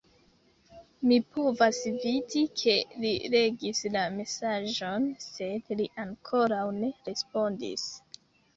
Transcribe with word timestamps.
Mi 1.09 1.19
povas 1.35 1.81
vidi, 2.05 2.41
ke 2.61 2.75
li 3.03 3.11
legis 3.35 3.83
la 3.97 4.03
mesaĝon, 4.17 5.07
sed 5.27 5.71
li 5.83 5.89
ankoraŭ 6.07 6.67
ne 6.83 6.93
respondis. 7.13 7.89